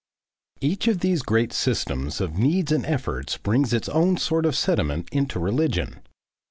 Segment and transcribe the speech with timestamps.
[0.61, 5.07] Each of these great systems of needs and efforts brings its own sort of sediment
[5.11, 6.01] into religion.